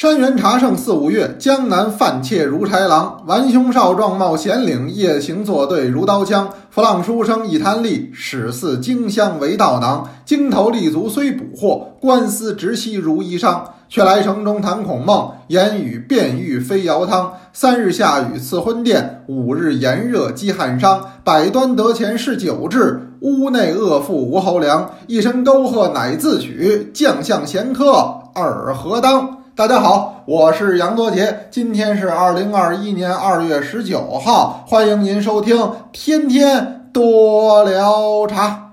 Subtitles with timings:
[0.00, 3.22] 山原茶圣四五月，江南犯妾如豺狼。
[3.26, 6.48] 顽凶少壮冒险岭，夜行作对如刀枪。
[6.70, 10.08] 弗浪书生一滩利，始似荆襄为道囊。
[10.24, 13.60] 经头立足虽捕获，官司直息如衣裳。
[13.90, 17.34] 却来城中谈孔孟，言语便欲飞摇汤。
[17.52, 21.04] 三日下雨赐婚殿，五日炎热积汗伤。
[21.22, 24.92] 百端得钱是酒至，屋内恶妇无侯粮。
[25.08, 27.92] 一身沟壑乃自取，将相贤客
[28.34, 29.36] 尔何当？
[29.60, 35.54] 大家好，我是杨多杰，今天是二零二一年二月十九号，欢迎您收听
[35.92, 38.72] 《天天多聊茶》。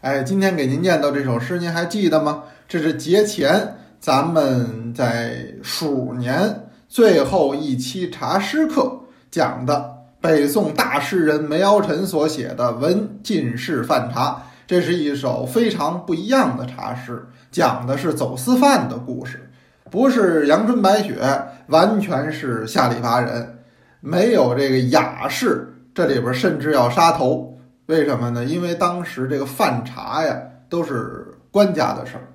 [0.00, 2.44] 哎，今天给您念到这首诗，您还记得吗？
[2.66, 9.97] 这是节前咱们在鼠年最后一期茶诗课讲的。
[10.20, 14.30] 北宋大诗人梅尧臣所写的《闻进士饭茶》，
[14.66, 19.48] 这是一首非常不一样的茶诗，讲的是走私贩的故事，
[19.88, 21.20] 不是阳春白雪，
[21.68, 23.60] 完全是下里巴人，
[24.00, 27.56] 没有这个雅士，这里边甚至要杀头。
[27.86, 28.44] 为什么呢？
[28.44, 30.36] 因为当时这个饭茶呀，
[30.68, 32.26] 都是官家的事儿，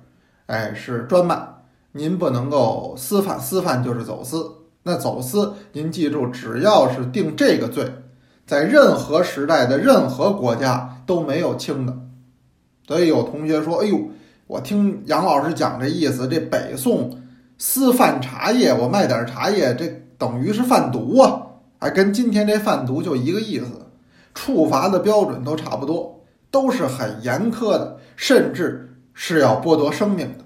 [0.46, 1.38] 哎，是专卖，
[1.92, 4.50] 您不能够私贩，私贩就是走私。
[4.86, 7.90] 那走私，您记住，只要是定这个罪，
[8.46, 11.96] 在任何时代的任何国家都没有轻的。
[12.86, 14.10] 所以有同学说：“哎呦，
[14.46, 17.18] 我听杨老师讲这意思，这北宋
[17.56, 21.40] 私贩茶叶，我卖点茶叶，这等于是贩毒啊！
[21.78, 23.86] 哎，跟今天这贩毒就一个意思，
[24.34, 30.44] 处罚的标准都差不多，都是很严苛的，甚至是要剥夺生命的。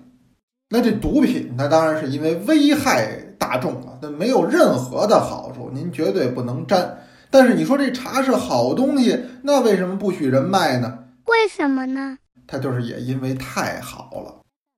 [0.70, 6.98] 那这毒品，那当然是因为危害。”大众啊，那没有任何的好处，您绝对不能沾。
[7.30, 10.98] 但是你说这茶是好东西，那为什么不许人卖呢？
[11.26, 12.18] 为什么呢？
[12.46, 14.34] 它就是也因为太好了。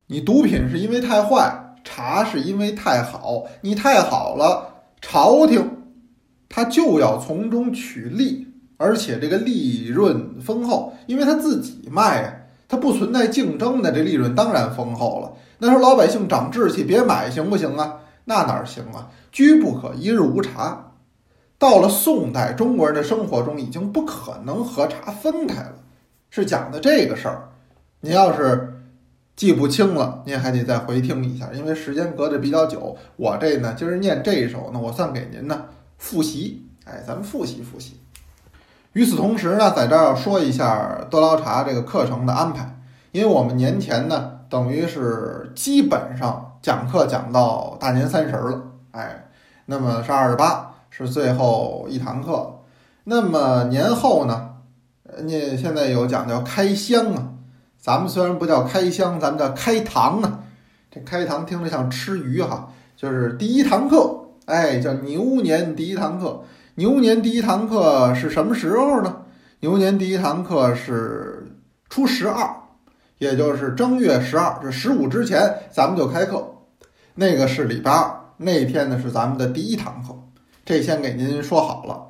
[0.09, 3.45] 你毒品是因为太坏，茶是因为太好。
[3.61, 5.71] 你太好了，朝廷
[6.49, 12.35] 他就要从中取利，而且这个利润丰厚，因为他自己卖呀，
[12.69, 15.33] 他不存在竞争的，这利润当然丰厚了。
[15.59, 17.95] 那说老百姓长志气，别买行不行啊？
[18.31, 19.11] 那哪行啊？
[19.33, 20.93] 居不可一日无茶。
[21.59, 25.75] 到了宋代，中国人的生活中已经不可能和茶分开了，
[26.31, 27.49] 是讲的这个事儿。
[28.03, 28.83] 您要是
[29.35, 32.97] 记不清了，您还得再回听一下，因为时间隔得比较久。
[33.17, 35.65] 我这呢，今儿念这一首呢，我算给您呢
[35.99, 36.65] 复习。
[36.85, 37.99] 哎，咱们复习复习。
[38.93, 42.79] 与此同时呢，在这儿要说一下多捞茶这个课程的安排，
[43.11, 46.47] 因为我们年前呢，等于是基本上。
[46.63, 49.29] 讲课讲到大年三十了，哎，
[49.65, 52.59] 那么是二十八，是最后一堂课。
[53.05, 54.49] 那么年后呢？
[55.17, 57.29] 人家现在有讲叫开箱啊，
[57.79, 60.41] 咱们虽然不叫开箱，咱们叫开堂啊。
[60.91, 66.43] 这开堂听着像吃鱼哈，就是第一堂课，哎，叫牛年第一堂课。
[66.75, 69.23] 牛年第一堂课是什么时候呢？
[69.61, 71.57] 牛年第一堂课是
[71.89, 72.55] 初十二。
[73.21, 76.43] 也就是正月十二，这十五之前咱们就开课，
[77.15, 80.17] 那个是礼拜二，那天呢是咱们的第一堂课，
[80.65, 82.07] 这先给您说好了，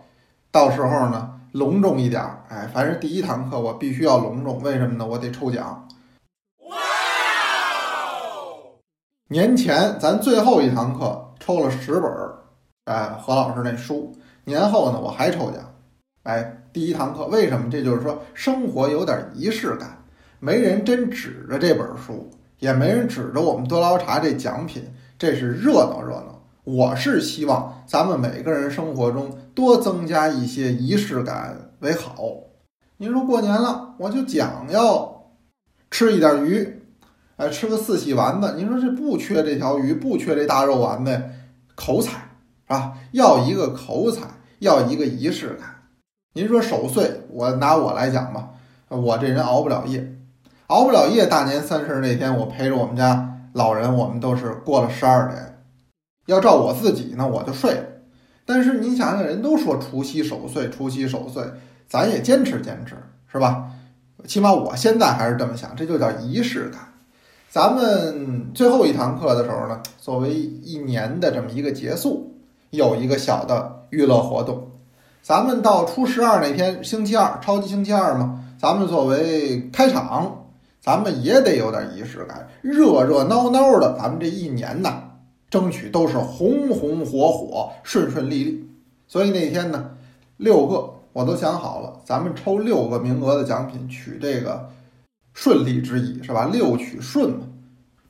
[0.53, 5.05] 到时候呢隆重一点儿，哎，凡是第一堂课我必须要隆重，为什么呢？
[5.05, 5.89] 我得抽奖。
[6.69, 6.77] 哇！
[9.27, 12.39] 年前咱最后一堂课抽了十本儿，
[12.85, 15.75] 哎，何老师那书，年后呢我还抽奖，
[16.23, 17.69] 哎，第一堂课为什么？
[17.69, 20.00] 这就是说生活有点仪式感。
[20.43, 22.31] 没人真指着这本书，
[22.61, 24.83] 也没人指着我们多捞茶这奖品，
[25.19, 26.43] 这是热闹热闹。
[26.65, 32.15] 我是希望咱们每个人生活中多增加一些仪式感为好。
[32.97, 35.31] 您说过年了，我就讲要
[35.91, 36.85] 吃一点鱼，
[37.37, 38.55] 哎，吃个四喜丸子。
[38.57, 41.23] 您说这不缺这条鱼，不缺这大肉丸子，
[41.75, 42.13] 口彩
[42.67, 42.97] 是吧？
[43.13, 44.23] 要一个口彩，
[44.61, 45.83] 要一个仪式感。
[46.33, 48.49] 您说守岁，我拿我来讲吧，
[48.89, 50.17] 我这人熬不了夜。
[50.71, 55.65] 熬不了夜，大年三十那天，我陪着我们家老人，我们都是过了十二点。
[56.27, 57.83] 要照我自己呢，我就睡了。
[58.47, 61.43] 但是你想想，人都说除夕守岁，除夕守岁，
[61.89, 62.95] 咱也坚持坚持，
[63.33, 63.65] 是吧？
[64.29, 66.81] 起码我现在还是这么想，这就叫仪式感。
[67.49, 72.33] 咱们最后一堂课的时候呢，作为一年的这么一个结束，
[72.71, 74.71] 有一个小的娱乐活动。
[75.21, 80.37] 咱们到初十二那天，星期二，超级星期二嘛，咱们作为开场。
[80.81, 83.97] 咱们也得有点仪式感，热热闹闹的。
[83.99, 85.03] 咱们这一年呢，
[85.51, 88.71] 争取都是红红火火、顺顺利利。
[89.07, 89.91] 所以那天呢，
[90.39, 94.71] 六个我都想好了，咱们抽六个名额的奖品，取这个
[95.35, 96.49] 顺利之意，是吧？
[96.51, 97.47] 六取顺嘛。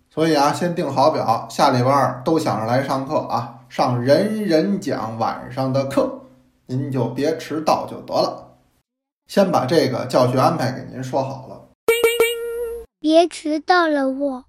[0.08, 6.20] 所以啊，先定好表，下礼拜二都想着来上课啊，上人人讲晚上的课，
[6.66, 8.48] 您就别迟到就得了。
[9.28, 11.69] 先把这个教学安排给您说好了，
[13.02, 14.44] 别迟到了我。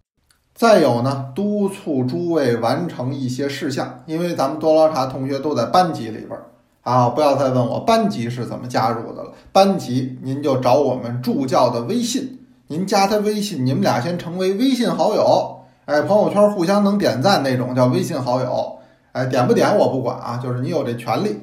[0.54, 6.52] 再有呢，督促诸位完成一些事项，因为咱们多捞茶同学都在班级里边儿
[6.82, 9.32] 啊，不要再问我班级是怎么加入的了。
[9.54, 18.80] 班级您就找我们助教的微信，您加他微信，你们俩先成为微信好友，哎，朋友圈互相能点赞那种叫微信好友，
[19.14, 21.40] 哎，点不点我不管啊，就是你有这权利，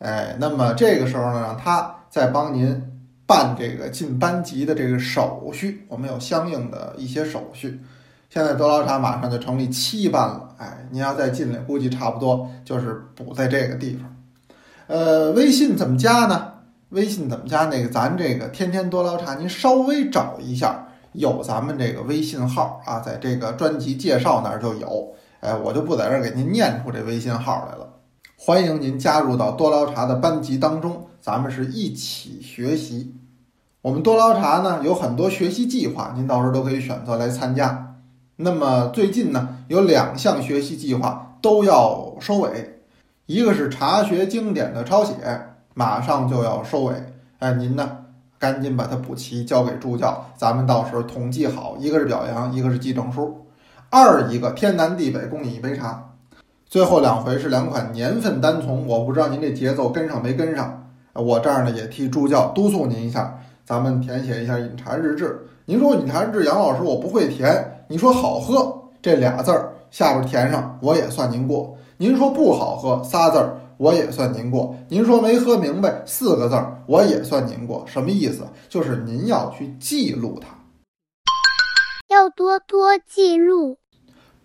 [0.00, 2.87] 哎，那么这个时候呢，让他再帮您
[3.28, 7.78] 办这个进班级的这个手续，我们有相应的一些手续。
[8.30, 14.16] 现在多捞茶马上就成立七班了，哎，您要再进来，估计差不多就是补在这个地方。
[14.86, 16.54] 呃，微信怎么加呢？
[16.88, 17.66] 微信怎么加？
[17.66, 25.14] 那个咱这个天天多捞茶，您稍微找一下，有咱们这个微信号啊，在这个专辑介绍那儿就有。
[25.40, 27.86] 哎，我就不在这儿给您念出这微信号来了。
[28.38, 33.14] 欢迎您加入到多捞茶的班级当中，咱们是一起学习。
[33.82, 37.96] 我们多捞茶呢有很多学习计划，您到时候都可以选择来参加。
[38.36, 42.80] 那么最近呢，有两项学习计划都要收尾，
[43.26, 45.14] 一个是茶学经典的抄写，
[45.74, 46.94] 马上就要收尾，
[47.38, 47.98] 哎，您呢
[48.38, 53.46] 赶紧把它补齐，交给助教，咱们到时候统计好，一个是表扬，一个是记证书，
[53.90, 56.12] 二一个天南地北供你一杯茶，
[56.66, 60.87] 最后两回是两款年份单从，我不知道您这节奏跟上没跟上，
[61.18, 65.46] 我这儿呢也替助教督促您一下，咱们填写一下饮茶日志。
[65.64, 67.82] 您说饮茶日志，杨老师我不会填。
[67.88, 71.76] 你说好喝这俩字儿下边填上，我也算您过。
[71.96, 74.76] 您说不好喝仨字儿，我也算您过。
[74.88, 77.84] 您说没喝明白四个字儿，我也算您过。
[77.86, 78.46] 什么意思？
[78.68, 80.48] 就是您要去记录它，
[82.08, 83.78] 要多多记录，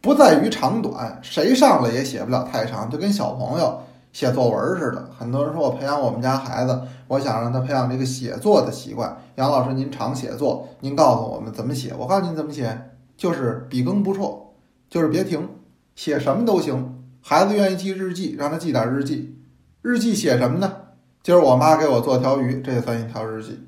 [0.01, 3.79] 不在于长短，谁上来也写不了太长，就跟小朋友
[4.13, 5.09] 写作文似的。
[5.19, 9.17] 很多人说我培养我们家孩子，我想让他培养这个写作的习惯。
[9.35, 12.91] 杨老师，您常写作，您告诉我们怎么写，我告诉您怎么写。
[13.15, 14.55] 就是笔耕不辍，
[14.89, 15.47] 就是别停，
[15.95, 17.03] 写什么都行。
[17.21, 19.39] 孩子愿意记日记，让他记点日记。
[19.81, 20.73] 日记写什么呢？
[21.21, 23.59] 今儿我妈给我做条鱼，这也算一条日记。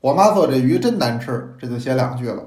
[0.00, 2.42] 我妈做这鱼真难吃，这就写两句了。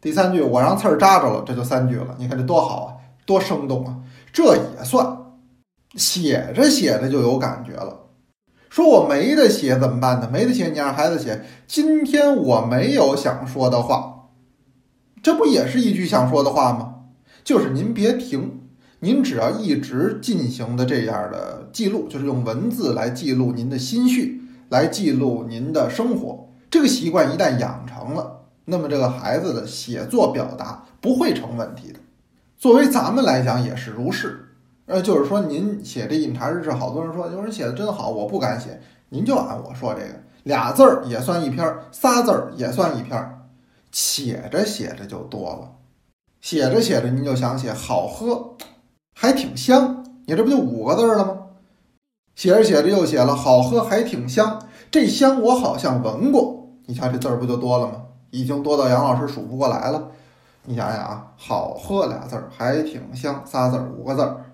[0.00, 2.14] 第三句，我让刺儿扎着了，这就三句了。
[2.18, 3.96] 你看这多好啊，多生动啊！
[4.32, 5.25] 这也算。
[5.96, 8.02] 写着写着就有感觉了。
[8.68, 10.28] 说我没得写怎么办呢？
[10.30, 11.44] 没得写，你让孩子写。
[11.66, 14.28] 今天我没有想说的话。
[15.22, 16.94] 这不也是一句想说的话吗？
[17.42, 18.60] 就是您别停，
[19.00, 26.50] 您只要一直进行的这样的记录，就是用文字来记录您的心绪，来记录您的生活。
[26.70, 31.98] 这个习惯一旦养成了，那么这个孩子的写作表达不会成问题的。
[32.58, 34.45] 作为咱们来讲也是如是。
[34.86, 38.80] 呃，就是说您写这饮茶日志，好多人说有人写的真好，我不敢写。
[39.08, 43.38] 您就按我说这个，俩字儿也算一篇，仨字儿也算一篇。
[43.92, 45.72] 写着写着就多了，
[46.40, 48.56] 写着写着您就想写好喝，
[49.14, 51.38] 还挺香，你这不就五个字了吗？
[52.34, 54.60] 写着写着又写了好喝还挺香，
[54.90, 58.02] 这香我好像闻过，你瞧这字儿不就多了吗？
[58.30, 60.10] 已经多到杨老师数不过来了。
[60.64, 64.44] 你想想啊，好喝俩字儿还挺香仨字儿五个字儿，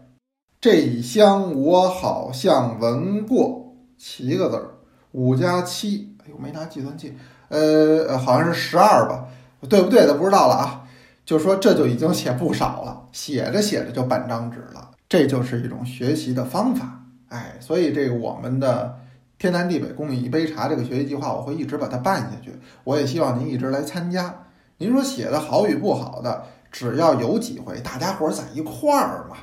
[0.63, 4.79] 这一箱我好像闻过七个字儿，
[5.11, 7.19] 五加七，哎呦没拿计算器。
[7.49, 9.27] 呃，好像是十二吧，
[9.69, 10.85] 对不对的不知道了啊。
[11.25, 17.07] 就说这就已经写不少了，写着写着就半张纸了，这就是一种学习的方法。
[17.31, 19.01] 哎，所以这个我们的
[19.41, 22.53] 天南地北共饮一杯茶这个学习计划，我会一直把它办下去。
[22.85, 24.45] 我也希望您一直来参加。
[24.79, 29.37] 您说写的好与不好的，只要有几回，大家伙儿在一块儿嘛，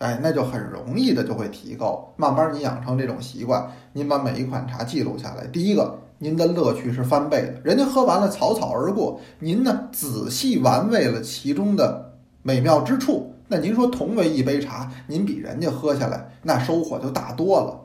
[0.00, 2.12] 哎，那就很容易的就会提高。
[2.16, 5.98] 慢慢你养成这种习惯，您把每一款茶记录下来，第一个。
[6.22, 13.34] 您的乐趣是翻倍的，人家喝完了草草而过，您呢仔细玩味了其中的美妙之处。
[13.48, 17.80] 那您说同为一杯茶，您比人家喝下来那收获就大多了。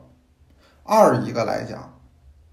[0.82, 1.98] 二一个来讲，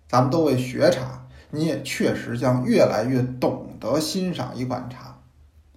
[0.08, 5.18] 咱们都为学茶，你也确实将越来越懂得欣赏一款茶。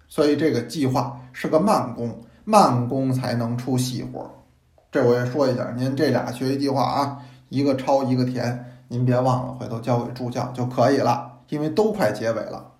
[0.06, 4.30] 所以这个计划是个慢工，慢工才能出细活。
[4.92, 8.64] 这我也说一下，您这俩学习计划啊，一个抄一个填。
[8.86, 12.74] 您别忘了，回头交给助教就可以了，因为都快结尾了。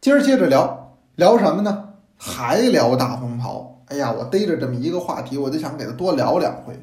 [0.00, 1.90] 今儿接着聊聊什么呢？
[2.16, 3.82] 还聊大红袍。
[3.88, 6.82] 哎呀，我逮着这么一个话题，我就想给他多聊两回。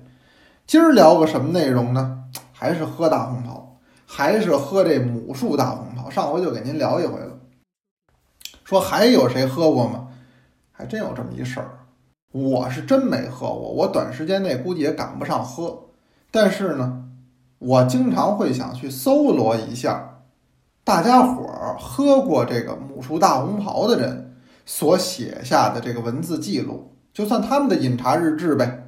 [0.68, 2.26] 今儿聊个什么内容呢？
[2.54, 6.12] 还是喝大红袍，还是喝这母树大红袍。
[6.12, 7.40] 上回就给您聊一回了，
[8.64, 10.10] 说还有谁喝过吗？
[10.72, 11.77] 还真有这么一事儿，
[12.38, 15.86] 我是真没喝过，我短时间内估计也赶不上喝。
[16.30, 17.06] 但是呢，
[17.58, 20.20] 我经常会想去搜罗一下，
[20.84, 24.36] 大家伙儿喝过这个母树大红袍的人
[24.68, 28.84] 所写下的这个文字记录，就算他们的饮茶日志呗。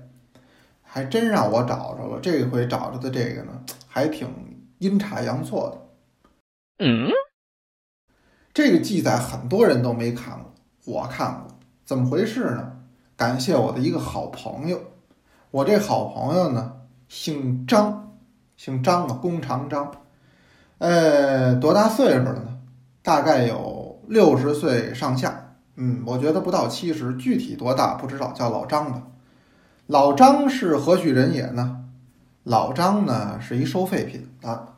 [0.84, 4.28] 还真让我找着了，这回找着的这个呢，还挺
[4.80, 5.70] 阴差阳错
[6.78, 6.86] 的。
[6.86, 7.10] 嗯，
[8.54, 10.52] 这个记载很多人都没看过，
[10.86, 12.79] 我看过，怎么回事呢？
[13.20, 14.80] 感谢我的一个好朋友，
[15.52, 16.72] 我这好朋友呢
[17.10, 18.16] 姓张，
[18.56, 19.92] 姓张啊，弓长张，
[20.78, 22.60] 呃，多大岁数了呢？
[23.04, 29.04] 大概有六十岁上下，嗯，我觉得不到七十，具体多大不知道，叫老张吧。
[29.86, 31.84] 老张是何许人也呢？
[32.44, 34.76] 老张呢是一收废品的，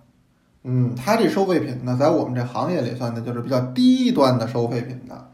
[0.63, 5.29] 嗯，他这收废品呢，在我们这行业里算的就是比较低端的收废品的。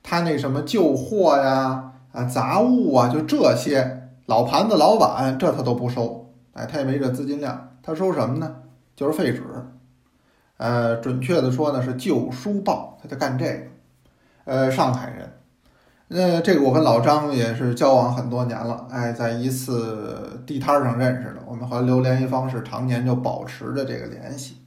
[0.00, 6.32] 他那什么旧货呀、啊杂物啊，就这些老盘子、老碗，这他都不收。
[6.52, 8.56] 哎，他也没这资金量，他收什么呢？
[8.94, 9.42] 就是废纸。
[10.58, 13.62] 呃，准确的说呢是旧书报，他就干这个。
[14.44, 15.32] 呃，上海人。
[16.08, 24.58] 呃，这个我跟老张也是交往很多年了，哎，在一次地摊上认识的，我们还留联系方式，常年就保持着这个联系。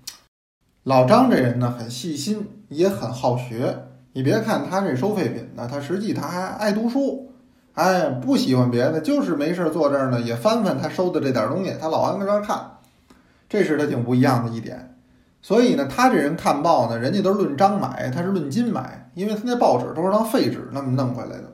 [0.84, 3.78] 老张这人呢，很细心，也很好学。
[4.14, 7.32] 你别看他这收废品呢，他实际他还爱读书，
[7.76, 12.60] 哎，不喜欢别的，就是没事坐这儿呢，也翻翻他收的这点东西，他老爱搁这儿看，
[13.48, 14.98] 这是他挺不一样的一点。
[15.42, 21.54] 所以呢，他这人看报呢，人家都论章买，他是论斤买，因为他那报纸都是当废纸那么弄回来的。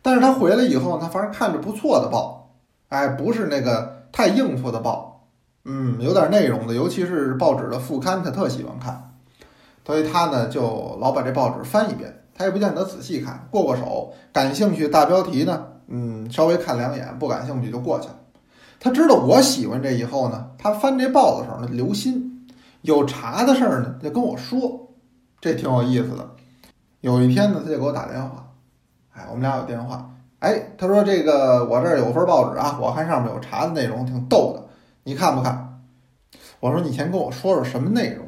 [0.00, 2.54] 但是他回来以后，他反正看着不错的报，
[2.88, 5.26] 哎，不是那个太应付的报，
[5.64, 9.14] 嗯，有点内容的，尤其是报纸的副刊，他特喜欢看。
[9.84, 18.16] 所以他呢，就老把这报纸翻一遍，他也不见得仔细看，过过手，感兴趣大标题呢，嗯，稍微看两眼，不感兴趣就过去了。
[18.78, 22.46] 他知道我喜欢这以后呢，他翻这报的时候呢，留心。
[22.82, 24.88] 有查的事儿呢，就跟我说，
[25.40, 26.28] 这挺有意思的。
[27.00, 28.52] 有一天呢，他就给我打电话，
[29.12, 34.62] 哎，我们俩有电话，哎，他说这个我这儿有份报纸啊，我看上面有查的内容，挺逗的，
[35.02, 35.80] 你看不看？
[36.60, 38.26] 我说你先跟我说说什么内容。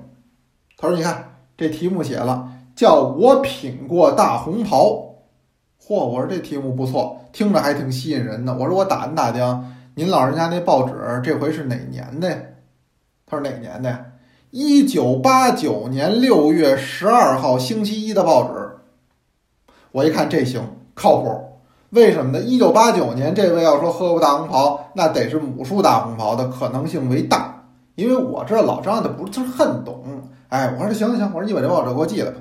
[0.76, 5.16] 他说你看这题目写了，叫我品过大红袍。
[5.84, 8.54] 嚯，我说这题目不错，听着还挺吸引人的。
[8.54, 10.94] 我说我打听打听，您老人家那报纸
[11.24, 12.30] 这回是哪年的？
[13.26, 14.04] 他说哪年的呀？
[14.52, 18.52] 一九八九年六月十二号星期一的报纸，
[19.90, 20.62] 我一看这行
[20.94, 21.36] 靠谱，
[21.90, 22.40] 为什么呢？
[22.40, 27.60] 一九八九年这位要说喝过大红袍，那得是母树大红袍的可能性为大，
[27.96, 30.00] 因为我这老张的不是就是很懂，
[30.48, 32.36] 哎，我说行行行，我说你把这报纸给我寄来吧，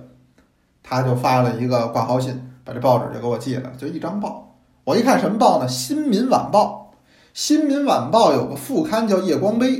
[0.87, 5.65] 他就发了一个挂号信，把这报纸就给我寄了，就一张报，我一看什么报呢？
[5.69, 6.91] 《新民晚报》，
[7.33, 9.71] 《新民晚报》有个副刊叫《夜光杯》。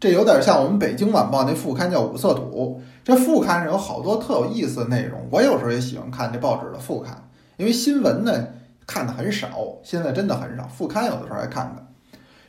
[0.00, 5.26] 这有点像我们北京晚报那副刊叫五色土，这副刊上有好多特有意思的内容。
[5.28, 8.32] 我有时候也喜欢看这报纸的副刊，因为新闻呢
[8.86, 9.48] 看的很少，
[9.82, 10.68] 现在真的很少。
[10.68, 11.84] 副刊有的时候还看的。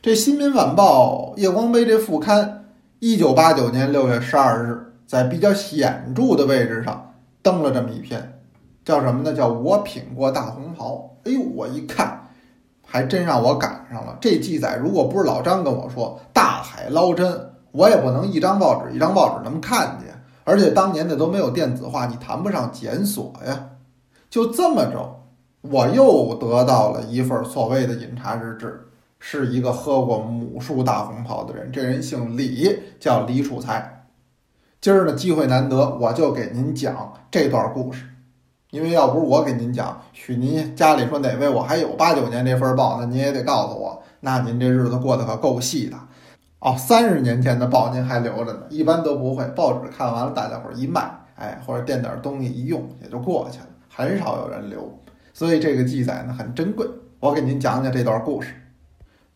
[0.00, 2.66] 这《新民晚报》夜光杯这副刊，
[3.00, 7.09] 一九八九年六月十二日，在比较显著的位置上
[7.50, 8.40] 登了这么一篇，
[8.84, 9.34] 叫什么呢？
[9.34, 11.16] 叫我品过大红袍。
[11.24, 12.18] 哎呦，我一看。
[12.92, 14.18] 还真让我赶上了。
[14.20, 20.08] 这记载如果不是老张跟我说“大海捞针”，我也不能一张报纸一张报纸能看见。
[20.42, 23.68] 而且当年的都没有电子化，你谈不上检索呀。
[24.28, 25.22] 就这么着，
[25.60, 28.88] 我又得到了一份所谓的饮茶日志，
[29.20, 31.70] 是一个喝过母树大红袍的人。
[31.70, 33.99] 这人姓李，叫李楚才。
[34.80, 38.06] 今儿呢机会难得，我就给您讲这段故事。
[38.70, 45.98] 因为要不是我给您讲，许您家里说哪位我还有八九年这份报，那您也得告诉我，那您这日子过得可够细的。
[46.60, 49.44] 哦，三十年前的报您还留着呢，一般都不会。
[49.48, 54.90] 报纸看完了，大家伙一卖，哎，或者垫点东西一用，也就过去了，很少有人留。
[55.34, 56.86] 所以这个记载呢很珍贵。
[57.18, 58.54] 我给您讲讲这段故事。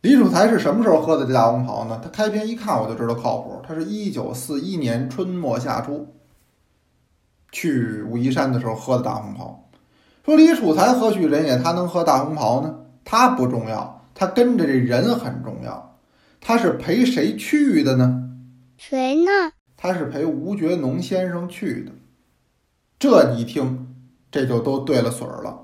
[0.05, 1.99] 李楚才是什么时候喝的这大红袍呢？
[2.05, 6.07] 他开篇一看我就知道靠谱，他是一九四一年春末夏初。
[7.51, 9.71] 去武夷山的时候喝的大红袍，
[10.23, 11.57] 说李楚才何许人也？
[11.57, 12.81] 他能喝大红袍呢？
[13.03, 15.97] 他不重要，他跟着这人很重要。
[16.39, 18.29] 他是陪谁去的呢？
[18.77, 19.53] 谁呢？
[19.75, 21.93] 他是陪吴觉农先生去的。
[22.99, 23.95] 这你听，
[24.31, 25.64] 这就都对了水儿了。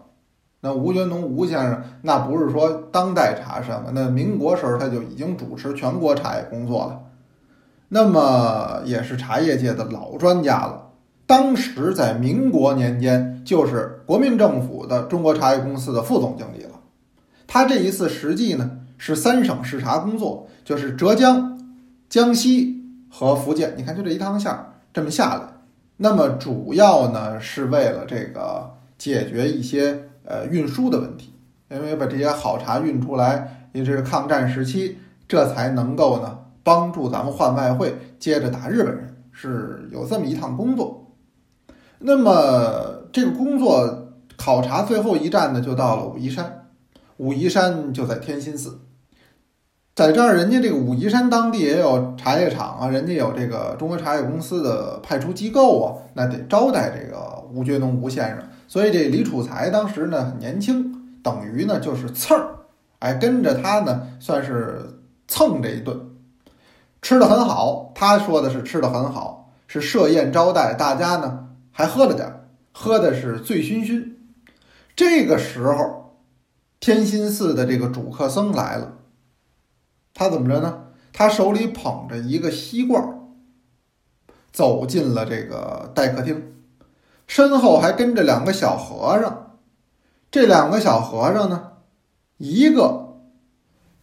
[0.60, 7.00] 那吴觉农吴先生，那不是说当代茶圣，那民国时候他就已经主持全国茶叶工作了。
[7.88, 10.88] 那么也是茶叶界的老专家了。
[11.26, 16.80] 当时在民国年间，就是国民政府的中国茶叶公司的副总经理了。
[17.46, 21.58] 他这一次实际呢是三省视察工作，就是浙江、
[22.08, 23.74] 江西和福建。
[23.76, 24.54] 你看，就这一趟线
[24.92, 25.42] 这么下来，
[25.96, 31.34] 那么主要呢是为了这个解决一些呃运输的问题，
[31.68, 41.16] 因为把这些好茶运出来，也就是抗战时期，这才能够呢帮助咱们换外汇，接着打日本人，是有这么一趟工作。
[41.98, 46.68] 那么这个工作考察最后一站呢，就到了武夷山。
[47.16, 48.78] 武夷山就在天心寺，
[50.00, 58.38] 在这儿，人家这个武夷山当地也有茶叶厂啊，人家有这个中国茶叶公司的派出机构啊，那得招待这个吴觉农吴先生。
[58.66, 62.48] 所以这李楚才当时呢很年轻，等于呢就是蹭儿，
[63.00, 66.00] 哎，跟着他呢算是蹭这一顿，
[67.02, 67.92] 吃的很好。
[67.94, 74.12] 他说的是吃的很好，是设宴招待大家呢，还喝了点儿，喝的是醉醺醺。
[74.96, 75.98] 这个时候。
[76.80, 78.92] 天心寺的这个主客僧来了，
[80.14, 80.86] 他怎么着呢？
[81.12, 83.02] 他手里捧着一个锡罐，
[84.52, 86.54] 走进了这个待客厅，
[87.26, 89.58] 身后还跟着两个小和尚。
[90.30, 91.72] 这两个小和尚呢，
[92.38, 93.18] 一个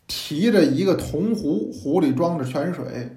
[0.05, 3.15] 提着一个铜壶，壶里装着泉水，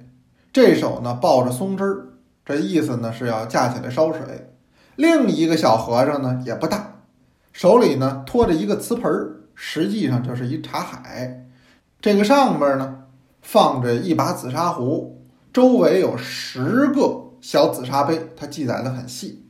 [0.53, 2.09] 这手呢抱着松枝儿，
[2.45, 4.55] 这意思呢是要架起来烧水。
[4.97, 7.03] 另一个小和尚呢也不大，
[7.53, 9.37] 手里呢托着一个瓷盆儿。
[9.63, 11.50] 实际上就是一茶海，
[12.01, 13.05] 这个上边呢
[13.43, 19.47] 放着一把紫砂壶，周围有十个小紫砂杯，它记载的很细。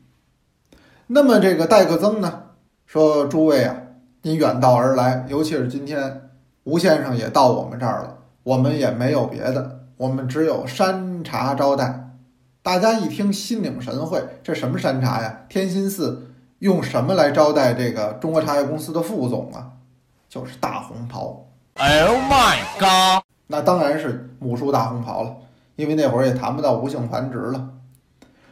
[1.06, 2.42] 那么这个待客僧呢
[2.86, 3.76] 说：“诸位啊，
[4.22, 6.30] 您远道而来，尤其是今天
[6.64, 12.16] 吴先生也到我们这儿了，我们也没有别的，我们只有山茶招待。”
[12.62, 15.42] 大家一听心领神会，这什么山茶呀？
[15.48, 19.70] 天心寺用什么来招待这个中国茶叶公司的副总啊？
[20.28, 21.46] 就是大红袍
[21.80, 23.24] ，Oh my god！
[23.46, 25.34] 那当然是母树大红袍了，
[25.76, 27.70] 因为那会儿也谈不到无性繁殖了。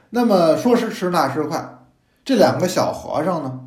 [0.09, 1.79] 那么说时迟，那时快，
[2.25, 3.61] 这两个小和尚呢，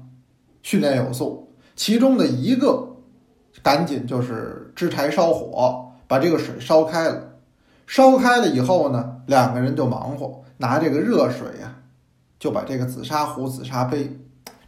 [0.63, 2.97] 训练有素，其中的一个
[3.61, 7.27] 赶紧就是支柴烧火，把这个水烧开了。
[7.85, 11.75] 烧开了以后呢，两个人就忙活，拿这个热水呀，
[12.39, 14.19] 就把这个紫砂壶、紫砂杯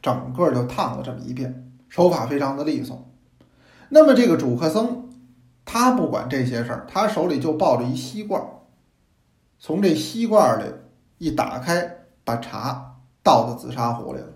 [0.04, 3.10] 整个就烫了这么一遍，手法非常的利索。
[3.96, 5.08] 那么这个主客僧，
[5.64, 8.44] 他不管这些事儿，他手里就抱着一锡罐，
[9.60, 10.64] 从这锡罐里
[11.20, 14.30] 一打开，把茶倒到紫砂壶里了。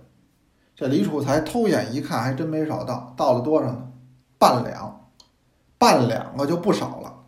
[0.75, 3.87] 这李楚才偷眼一看，还真没少倒，倒了多少呢？
[4.37, 5.09] 半两，
[5.79, 7.23] 半两个就不少了。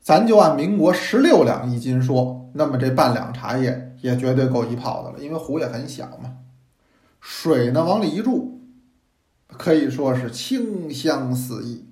[0.00, 6.38] 咱就按民国十六两一斤说，那么这半两茶叶也绝对够一泡的了，因为壶也很小嘛。
[7.20, 8.57] 水呢，往里一注。
[9.56, 11.84] 可以说是清香四溢，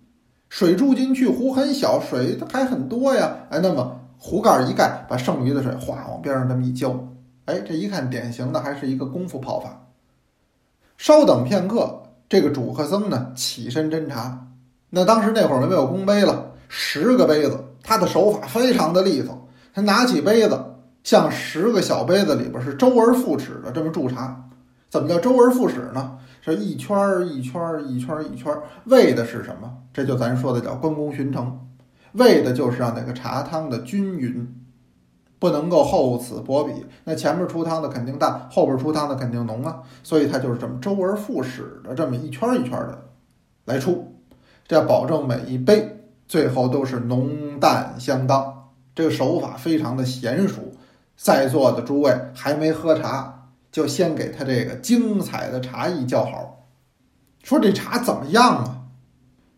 [0.49, 3.37] 水注进去，壶很小，水还很多呀。
[3.51, 7.09] 哎，那么壶盖一盖，把剩余的水哗往边上这么一浇，
[7.47, 9.87] 哎，这一看典型的还是一个功夫泡法。
[10.97, 14.47] 稍等片刻，这个主客僧呢起身斟茶。
[14.91, 19.49] 那当时那会儿没有公杯了，十个杯子，他的手法非常的利索。
[19.75, 20.65] 他拿起杯子，
[21.03, 24.49] 像十个小杯子里边是周而复始的这么注茶。
[24.89, 26.19] 怎么叫周而复始呢？
[26.47, 29.79] 这一圈儿一圈儿一圈儿一圈儿，为的是什么？
[29.93, 31.67] 这就咱说的叫关公巡城，
[32.13, 34.55] 为的就是让那个茶汤的均匀，
[35.41, 36.87] 不能够厚此薄彼。
[37.03, 39.83] 那前面出汤的肯定淡，后边出汤的肯定浓啊。
[40.05, 43.09] 所以它就是这么周而复始的，这么一圈儿一圈儿的
[43.65, 44.15] 来出，
[44.69, 48.71] 这保证每一杯最后都是浓淡相当。
[48.95, 50.61] 这个手法非常的娴熟。
[51.17, 53.36] 在座的诸位还没喝茶。
[53.77, 56.67] 就先给他这个精彩的茶艺叫好，
[57.43, 58.79] 说这茶怎么样啊？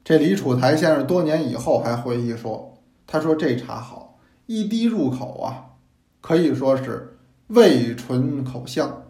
[0.02, 2.76] 这李楚才先生多年以后还回忆说，
[3.06, 5.66] 他说这茶好，一滴入口啊，
[6.20, 9.04] 可以说是味醇口香。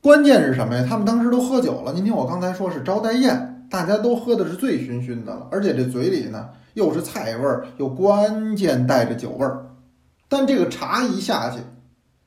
[0.00, 0.86] 关键是什么呀？
[0.88, 1.92] 他们当时都喝酒了。
[1.92, 9.66] 您听我刚才说是招待宴，大家都喝的是醉醺醺的了，而且这嘴里呢又是菜味儿，又关键带着酒味儿。
[10.28, 11.58] 但这个茶一下去，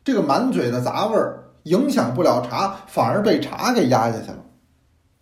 [0.04, 1.38] 这个满嘴的杂味儿。
[1.70, 4.38] 影响不了茶，反而被茶给压下去了。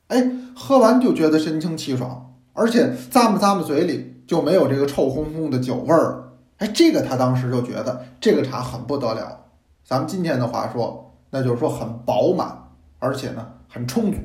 [0.08, 6.34] 哎，喝完就觉得神清气爽，而且咂摸咂摸嘴里就没有这个臭烘烘的酒味儿了。
[6.58, 9.46] 哎，这个他当时就觉得这个茶很不得了。
[9.84, 14.18] 咱们今天的话说，那就是说很饱满，而且呢很充足。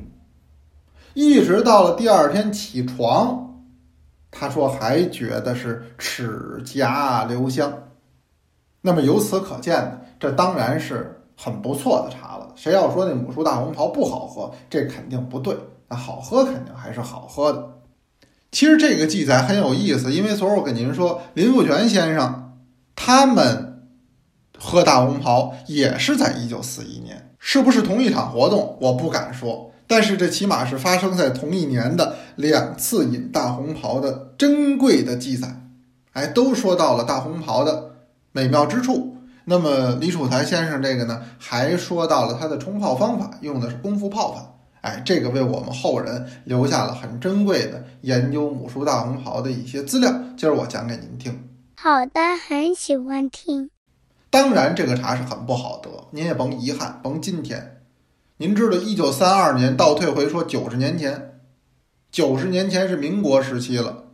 [1.15, 3.65] 一直到了第二天起床，
[4.31, 7.73] 他说还觉得是齿颊留香。
[8.81, 12.53] 那么由此可见呢，这当然是很不错的茶了。
[12.55, 15.57] 谁要说那母树大红袍不好喝，这肯定不对。
[15.89, 17.69] 那好喝肯定还是好喝的。
[18.51, 22.53] 其实这个记载很有意思，因为昨儿我跟您说，林富全先生
[22.95, 23.89] 他们
[24.59, 28.77] 喝大红袍也是在一九四一年，是不是同一场活动？
[28.81, 35.63] 我不敢说，但是这起码是发生在同一年的两次饮大红袍的珍贵的记载。
[36.13, 37.93] 哎，都说到了大红袍的。
[38.33, 39.17] 美妙之处。
[39.45, 44.49] 那么李楚才先生这个呢，还说到了他的冲泡方法，用的是功夫泡法。
[44.83, 50.13] 哎，这个为我们后人留下了很珍贵的研究母树大红袍的一些资料。
[50.37, 51.49] 今儿我讲给您听。
[51.77, 53.71] 好的，很喜欢听。
[54.31, 57.83] 当然，这个茶是很不好得，您也甭遗憾，甭今天。
[58.39, 61.41] 您知道，一九三二年倒退回说九十年前，
[62.11, 64.05] 九十年前是民国时期了，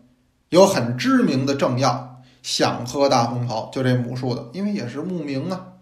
[0.49, 2.08] 有很知名的政要。
[2.43, 5.75] 想喝大红袍，就这母树的，因为也是慕名啊，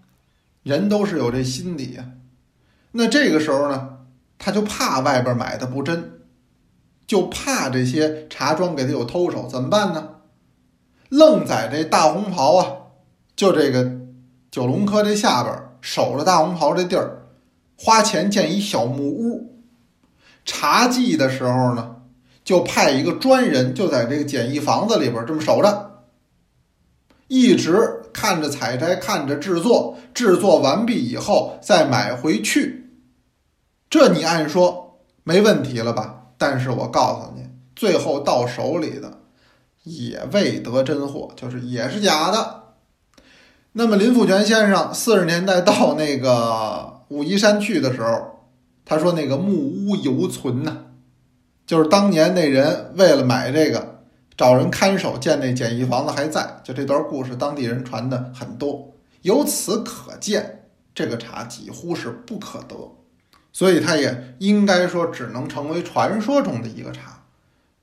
[0.62, 2.04] 人都是有这心理呀。
[2.92, 3.98] 那这个时候呢，
[4.38, 6.20] 他就怕外边买的不真，
[7.06, 10.10] 就怕这些茶庄给他有偷手，怎么办呢？
[11.08, 12.72] 愣在这大红袍啊，
[13.36, 13.92] 就这个
[14.50, 17.28] 九龙科这下边守着大红袍这地儿，
[17.78, 19.62] 花钱建一小木屋。
[20.44, 21.96] 茶季的时候呢，
[22.44, 25.95] 就派一个专人就在这个简易房子里边这么守着。
[27.28, 32.90] 一直看着采摘，看着制作，制作完毕以后再买回去，
[33.90, 36.28] 这你按说没问题了吧？
[36.38, 39.18] 但是我告诉你，最后到手里的
[39.82, 42.62] 也未得真货，就是也是假的。
[43.72, 48.46] 那么林富全先生四十年代到那个武夷山去的时候，
[48.84, 50.84] 他说那个木屋犹存呢，
[51.66, 53.95] 就是当年那人为了买这个。
[54.36, 58.92] 找人看守，见那简易房子还在，就这段故事，当地人传的很多。
[59.22, 62.96] 由此可见，这个茶几乎是不可得，
[63.52, 67.22] 所以它也应该说只能成为传说中的一个茶。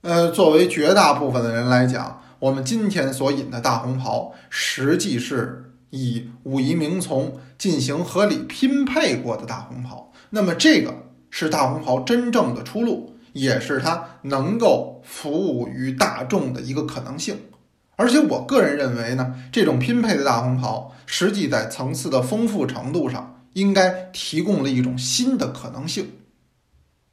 [0.01, 10.11] 呃，作为绝大部分的人来讲，我们今天所饮的大红袍，实际是以武夷名丛进行合理拼配过的大红袍。
[10.29, 10.93] 那么，这个
[11.31, 13.12] 是大红袍真正的出路。
[13.33, 17.37] 也是它能够服务于大众的一个可能性，
[17.95, 26.11] 而且我个人认为呢，这种拼配的大红袍，实际在层次的丰富程度上，应该提供了一种新的可能性。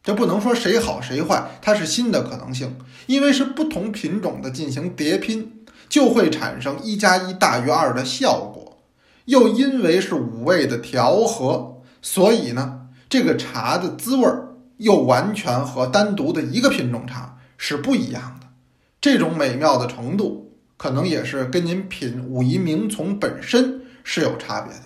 [0.03, 8.79] 这不能说谁好谁坏，它是新的可能性，因为是不同品种的进行叠拼，就会产生一加一大于二的效果，
[9.25, 14.50] 又因为是五味的调和，所以呢，这个茶的滋味儿。
[14.81, 18.47] 又完全和单独的一个品种茶是不一样的，
[19.01, 24.85] 这种美妙的程度，可能也是跟您品武夷名丛本身是有差别的。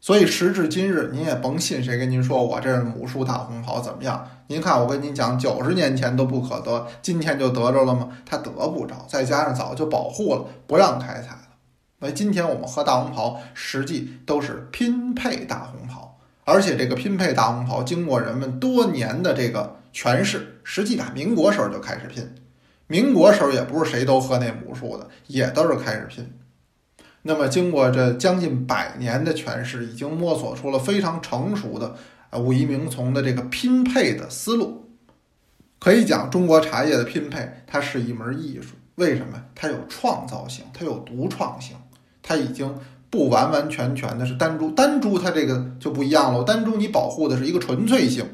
[0.00, 4.26] 所以时至今日，您也甭信谁跟您说我这母树大红袍怎么样？
[4.48, 8.08] 您看我跟您讲，九十年前都不可得，今天就得着了吗？
[8.24, 11.48] 他得不着，再加上早就保护了，不让开采了。
[12.00, 15.89] 那今天我们喝大红袍，实际都是拼配大红袍。
[16.50, 22.28] 而且这个拼配大红袍，经过人们多年的这个诠释，实际打民国时候就开始拼。
[22.88, 26.28] 民国时候也不是谁都喝那母树的，也都是开始拼。
[27.22, 31.94] 那么经过这将近百年的诠释，已经摸索出了非常成熟的
[32.30, 34.90] 呃武夷名丛的这个拼配的思路。
[35.78, 38.74] 可以讲，中国茶叶的拼配，它是一门艺术。
[38.96, 39.40] 为什么？
[39.54, 41.76] 它有创造性，它有独创性，
[42.20, 42.74] 它已经。
[43.10, 46.44] 不完完全全的是单株，单株它这个就不一样了。
[46.44, 48.24] 单株你保护的是一个纯粹性，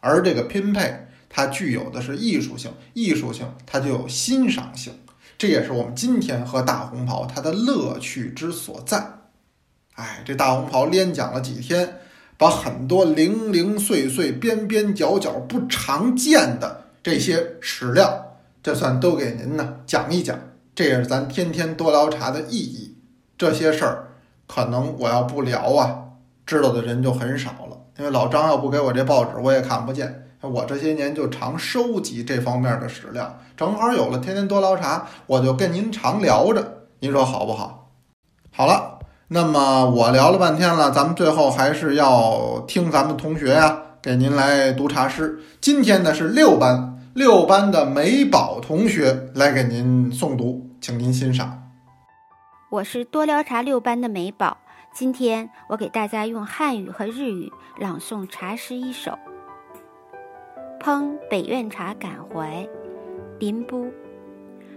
[0.00, 4.92] 而这个拼配它具有的是艺术性，艺术性它就有欣赏性。
[5.36, 9.06] 这也是我们今天喝大红袍它的乐趣之所在。
[9.96, 11.98] 哎，这大红袍连讲了几天，
[12.38, 20.38] 把很多零零碎碎、边边角角不常见的这些史料，这算都给您呢讲一讲。
[20.74, 22.95] 这也是咱天天多聊茶的意义。
[23.38, 24.08] 这些事儿，
[24.46, 25.98] 可能我要不聊啊，
[26.46, 27.76] 知道的人就很少了。
[27.98, 30.22] 因为老张要不给我这报纸，我也看不见。
[30.42, 36.82] 我这些年就常收集这方面的史料，正好有了天天多聊茶，我就跟您常聊着。
[37.00, 37.90] 您说好不好？
[38.52, 45.40] 好了，那么我聊了半天了，咱们最后还是要听咱们同学呀给您来读茶诗。
[45.60, 51.65] 今天呢是六班六班的美宝同学来给您诵读，请您欣赏。
[52.68, 54.58] 我是多聊茶六班的美宝，
[54.92, 59.16] 今天我给大家用汉语和日语朗诵茶诗一首。
[60.80, 62.68] 烹北苑茶感怀，
[63.38, 63.86] 林波。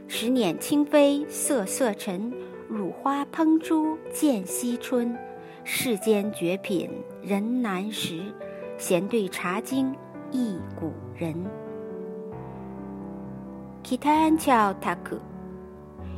[0.07, 2.31] 十年清飞瑟瑟尘，
[2.67, 5.17] 乳花烹猪见惜春，
[5.63, 6.91] 世间绝品
[7.23, 8.21] 人难识，
[8.77, 9.95] 闲对茶经
[10.29, 11.33] 忆古人。
[13.83, 15.17] 北朝タク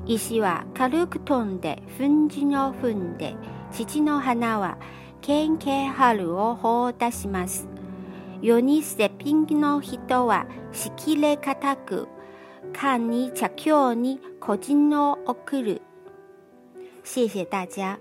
[0.06, 3.36] 石は軽く飛んで粉塵を踏んで
[3.72, 4.78] 父の花は
[5.22, 7.68] けんけ春を放出します。
[8.42, 12.08] 世に絶品の人はしきれ固く
[12.74, 15.82] 看你茶教你口金を送る。
[17.04, 18.00] 谢谢大家。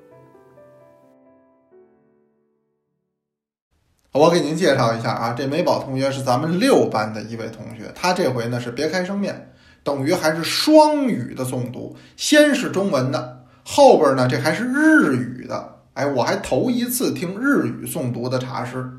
[4.12, 15.76] 我给您介绍一下啊，这美宝同学是咱们六班的一位同学，他这回呢是别开生面，等于还是双语的诵读，先是中文的，后边呢这还是日语的。
[15.94, 18.90] 哎，我还头一次听日语诵读的茶诗。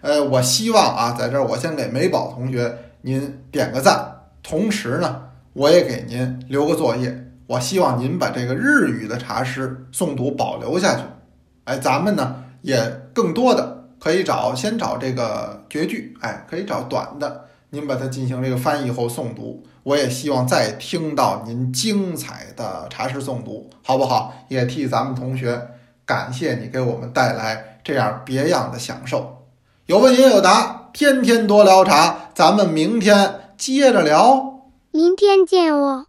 [0.00, 4.06] 呃，我希望啊，在这儿我先给美宝同学您点个赞，
[4.42, 7.30] 同时呢，我也给您留个作业。
[7.46, 11.02] 我希望您把这个日语的茶诗诵读保留下去。
[11.64, 12.82] 哎，咱们呢也
[13.14, 19.62] 更多的可以找，先找这个绝句，哎，可以找短的，您把它进行这个翻译后诵读。
[19.84, 24.34] 我也希望再听到您精彩的茶室诵读，好不好？
[24.48, 25.68] 也替咱们同学
[26.04, 29.44] 感谢你给我们带来这样别样的享受。
[29.86, 34.62] 有问也有答，天天多聊茶，咱们明天接着聊。
[34.90, 36.06] 明天见哦。